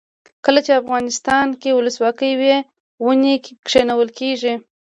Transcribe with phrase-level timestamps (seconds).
[0.45, 2.55] کله چې افغانستان کې ولسواکي وي
[3.05, 3.35] ونې
[3.69, 4.53] کینول کیږي.